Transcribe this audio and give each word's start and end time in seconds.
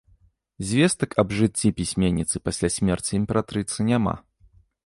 Звестак 0.69 1.11
аб 1.25 1.35
жыцці 1.41 1.71
пісьменніцы 1.81 2.35
пасля 2.49 2.73
смерці 2.79 3.13
імператрыцы 3.21 3.79
няма. 3.95 4.19